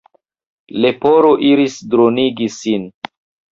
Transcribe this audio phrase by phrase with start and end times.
[0.85, 2.91] Leporo iris dronigi sin.